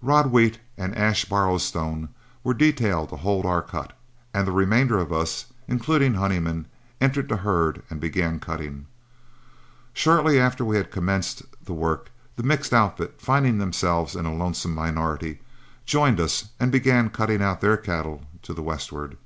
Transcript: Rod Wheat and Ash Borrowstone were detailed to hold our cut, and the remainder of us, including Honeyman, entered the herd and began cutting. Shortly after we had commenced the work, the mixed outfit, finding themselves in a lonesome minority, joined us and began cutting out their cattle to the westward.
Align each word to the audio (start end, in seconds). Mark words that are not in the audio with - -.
Rod 0.00 0.28
Wheat 0.30 0.60
and 0.78 0.96
Ash 0.96 1.24
Borrowstone 1.24 2.08
were 2.44 2.54
detailed 2.54 3.08
to 3.08 3.16
hold 3.16 3.44
our 3.44 3.60
cut, 3.60 3.92
and 4.32 4.46
the 4.46 4.52
remainder 4.52 4.96
of 4.98 5.12
us, 5.12 5.46
including 5.66 6.14
Honeyman, 6.14 6.66
entered 7.00 7.28
the 7.28 7.38
herd 7.38 7.82
and 7.90 7.98
began 8.00 8.38
cutting. 8.38 8.86
Shortly 9.92 10.38
after 10.38 10.64
we 10.64 10.76
had 10.76 10.92
commenced 10.92 11.42
the 11.64 11.74
work, 11.74 12.10
the 12.36 12.44
mixed 12.44 12.72
outfit, 12.72 13.16
finding 13.20 13.58
themselves 13.58 14.14
in 14.14 14.24
a 14.24 14.32
lonesome 14.32 14.72
minority, 14.72 15.40
joined 15.84 16.20
us 16.20 16.44
and 16.60 16.70
began 16.70 17.10
cutting 17.10 17.42
out 17.42 17.60
their 17.60 17.76
cattle 17.76 18.22
to 18.42 18.54
the 18.54 18.62
westward. 18.62 19.16